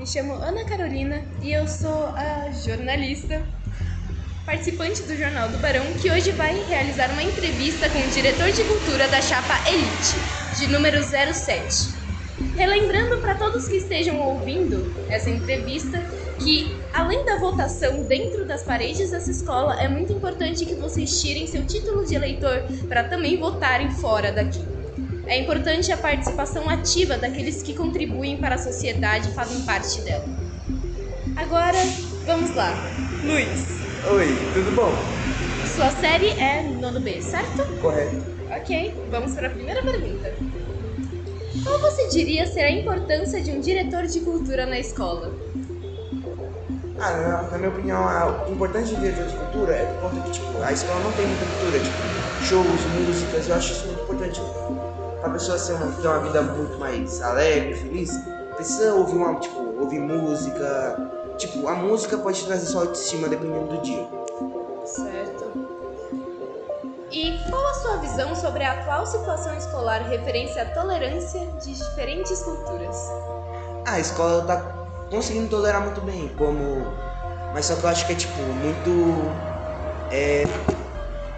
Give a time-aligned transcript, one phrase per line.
[0.00, 3.42] me chamo Ana Carolina e eu sou a jornalista
[4.46, 8.64] participante do Jornal do Barão que hoje vai realizar uma entrevista com o diretor de
[8.64, 11.90] cultura da chapa Elite, de número 07.
[12.56, 16.00] Relembrando para todos que estejam ouvindo essa entrevista
[16.38, 21.46] que, além da votação dentro das paredes dessa escola, é muito importante que vocês tirem
[21.46, 24.79] seu título de eleitor para também votarem fora daqui.
[25.30, 30.24] É importante a participação ativa daqueles que contribuem para a sociedade e fazem parte dela.
[31.36, 31.78] Agora,
[32.26, 32.74] vamos lá.
[33.22, 35.20] Luiz, Oi, tudo bom?
[35.64, 37.62] sua série é nono B, certo?
[37.80, 38.26] Correto.
[38.60, 40.34] Ok, vamos para a primeira pergunta.
[41.62, 45.32] Qual você diria ser a importância de um diretor de cultura na escola?
[46.98, 50.20] Ah, na, na minha opinião, a- o importante de diretor de cultura é por conta
[50.22, 52.02] que tipo, a escola não tem muita cultura, tipo,
[52.42, 54.42] shows, músicas, eu acho isso muito importante.
[55.20, 58.10] Pra pessoa ser uma, ter uma vida muito mais alegre, feliz,
[58.54, 60.96] precisa ouvir uma, tipo, ouvir música.
[61.36, 64.06] Tipo, a música pode trazer sua autoestima dependendo do dia.
[64.84, 65.50] Certo.
[67.10, 72.40] E qual a sua visão sobre a atual situação escolar referente à tolerância de diferentes
[72.42, 72.96] culturas?
[73.86, 74.56] Ah, a escola tá
[75.10, 76.86] conseguindo tolerar muito bem, como.
[77.52, 79.34] Mas só que eu acho que é tipo, muito.
[80.10, 80.44] É.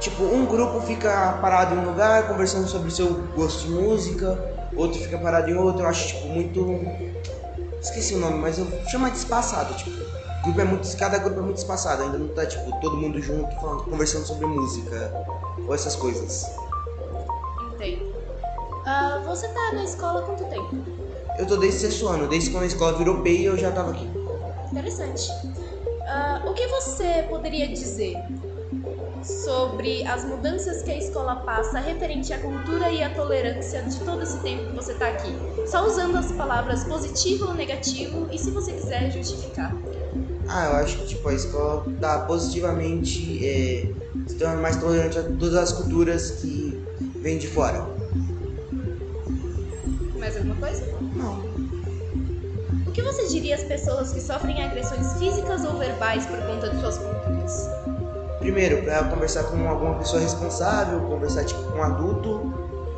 [0.00, 4.42] Tipo, um grupo fica parado em um lugar conversando sobre o seu gosto de música,
[4.74, 6.80] outro fica parado em outro, eu acho tipo muito.
[7.82, 9.90] Esqueci o nome, mas eu chamo de espaçado, tipo.
[10.42, 13.54] Grupo é muito, cada grupo é muito espaçado, ainda não tá tipo todo mundo junto
[13.56, 15.12] falando- conversando sobre música
[15.66, 16.46] ou essas coisas.
[17.74, 18.14] Entendo.
[18.86, 20.82] Ah, você tá na escola há quanto tempo?
[21.38, 24.10] Eu tô desde sexto ano, desde quando a escola virou PEI eu já tava aqui.
[24.72, 25.30] Interessante.
[26.06, 28.14] Ah, o que você poderia dizer
[29.24, 34.22] sobre as mudanças que a escola passa referente à cultura e à tolerância de todo
[34.22, 35.34] esse tempo que você está aqui?
[35.66, 39.76] Só usando as palavras positivo ou negativo e se você quiser justificar.
[40.48, 43.94] Ah, eu acho que tipo, a escola tá positivamente é,
[44.26, 46.82] se tornando mais tolerante a todas as culturas que
[47.20, 47.86] vêm de fora.
[50.18, 50.84] Mais alguma coisa?
[51.14, 51.38] Não.
[52.86, 56.80] O que você diria às pessoas que sofrem agressões físicas ou verbais por conta de
[56.80, 57.89] suas culturas?
[58.40, 62.52] Primeiro, para conversar com alguma pessoa responsável, conversar tipo, com um adulto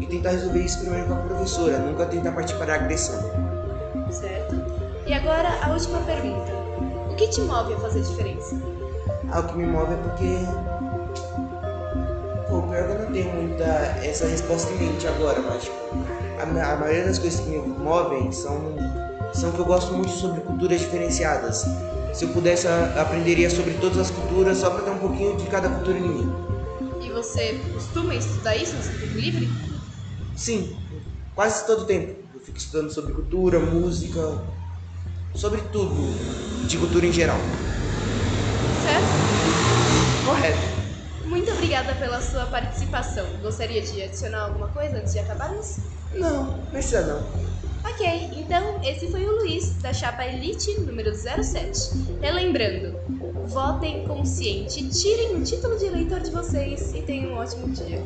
[0.00, 3.20] e tentar resolver isso primeiro com a professora, nunca tentar partir para a agressão.
[4.10, 4.54] Certo?
[5.04, 6.52] E agora a última pergunta.
[7.10, 8.56] O que te move a fazer diferença?
[9.30, 10.38] Ah, o que me move é porque.
[12.48, 13.64] Pô, pior que eu não tenho muita
[14.04, 15.76] essa resposta em mente agora, mas tipo,
[16.38, 18.76] a, a maioria das coisas que me movem são,
[19.32, 21.66] são que eu gosto muito sobre culturas diferenciadas.
[22.14, 25.68] Se eu pudesse, aprenderia sobre todas as culturas só pra ter um pouquinho de cada
[25.68, 26.32] cultura em mim.
[27.02, 29.48] E você costuma estudar isso no seu tempo livre?
[30.36, 30.76] Sim,
[31.34, 32.22] quase todo tempo.
[32.32, 34.20] Eu fico estudando sobre cultura, música,
[35.34, 36.14] sobre tudo
[36.68, 37.38] de cultura em geral.
[38.80, 40.24] Certo?
[40.24, 40.84] Correto.
[41.26, 43.26] Muito obrigada pela sua participação.
[43.42, 45.78] Gostaria de adicionar alguma coisa antes de acabarmos?
[46.14, 47.73] Não, não precisa não.
[47.84, 51.90] Ok, então esse foi o Luiz, da chapa Elite número 07.
[52.20, 52.96] Relembrando,
[53.46, 58.02] votem consciente, tirem o título de eleitor de vocês e tenham um ótimo dia.